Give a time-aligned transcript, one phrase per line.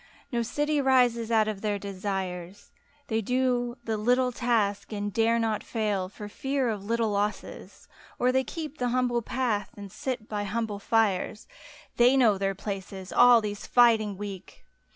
[0.31, 2.71] No city rises out of their desires;
[3.05, 8.31] They do the little task, and dare not fail For fear of little losses— or
[8.31, 11.47] they keep The humble path and sit by humble fires;
[11.97, 14.65] They know their places— all these fighting Weak!